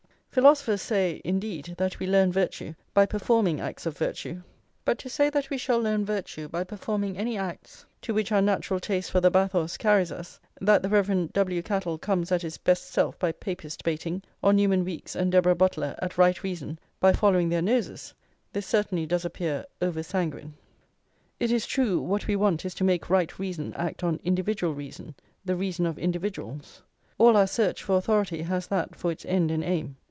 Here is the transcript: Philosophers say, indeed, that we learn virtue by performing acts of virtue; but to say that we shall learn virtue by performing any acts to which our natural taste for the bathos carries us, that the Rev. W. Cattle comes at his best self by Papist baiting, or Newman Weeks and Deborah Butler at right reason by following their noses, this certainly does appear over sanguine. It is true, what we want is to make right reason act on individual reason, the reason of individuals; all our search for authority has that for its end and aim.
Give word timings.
Philosophers 0.33 0.81
say, 0.81 1.21
indeed, 1.25 1.75
that 1.77 1.99
we 1.99 2.07
learn 2.07 2.31
virtue 2.31 2.73
by 2.93 3.05
performing 3.05 3.59
acts 3.59 3.85
of 3.85 3.97
virtue; 3.97 4.41
but 4.85 4.97
to 4.97 5.09
say 5.09 5.29
that 5.29 5.49
we 5.49 5.57
shall 5.57 5.77
learn 5.77 6.05
virtue 6.05 6.47
by 6.47 6.63
performing 6.63 7.17
any 7.17 7.37
acts 7.37 7.85
to 8.01 8.13
which 8.13 8.31
our 8.31 8.41
natural 8.41 8.79
taste 8.79 9.11
for 9.11 9.19
the 9.19 9.29
bathos 9.29 9.75
carries 9.75 10.09
us, 10.09 10.39
that 10.61 10.81
the 10.81 10.87
Rev. 10.87 11.33
W. 11.33 11.61
Cattle 11.61 11.97
comes 11.97 12.31
at 12.31 12.43
his 12.43 12.57
best 12.57 12.87
self 12.87 13.19
by 13.19 13.33
Papist 13.33 13.83
baiting, 13.83 14.23
or 14.41 14.53
Newman 14.53 14.85
Weeks 14.85 15.17
and 15.17 15.33
Deborah 15.33 15.53
Butler 15.53 15.95
at 16.01 16.17
right 16.17 16.41
reason 16.41 16.79
by 17.01 17.11
following 17.11 17.49
their 17.49 17.61
noses, 17.61 18.13
this 18.53 18.65
certainly 18.65 19.05
does 19.05 19.25
appear 19.25 19.65
over 19.81 20.01
sanguine. 20.01 20.53
It 21.41 21.51
is 21.51 21.67
true, 21.67 21.99
what 21.99 22.27
we 22.27 22.37
want 22.37 22.63
is 22.63 22.73
to 22.75 22.85
make 22.85 23.09
right 23.09 23.37
reason 23.37 23.73
act 23.73 24.01
on 24.01 24.21
individual 24.23 24.73
reason, 24.73 25.13
the 25.43 25.57
reason 25.57 25.85
of 25.85 25.99
individuals; 25.99 26.81
all 27.17 27.35
our 27.35 27.47
search 27.47 27.83
for 27.83 27.97
authority 27.97 28.43
has 28.43 28.67
that 28.67 28.95
for 28.95 29.11
its 29.11 29.25
end 29.25 29.51
and 29.51 29.65
aim. 29.65 29.97